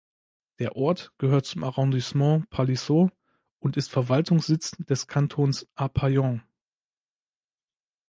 Der 0.57 0.75
Ort 0.77 1.11
gehört 1.19 1.45
zum 1.45 1.63
Arrondissement 1.63 2.49
Palaiseau 2.49 3.11
und 3.59 3.77
ist 3.77 3.91
Verwaltungssitz 3.91 4.71
des 4.87 5.05
Kantons 5.05 5.67
Arpajon. 5.75 6.41